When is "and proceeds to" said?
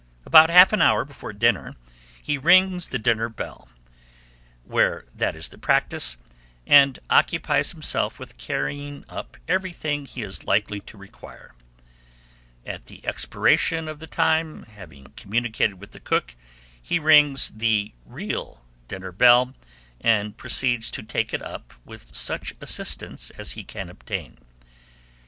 19.99-21.03